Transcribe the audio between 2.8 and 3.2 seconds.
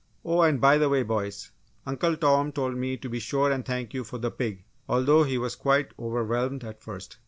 to be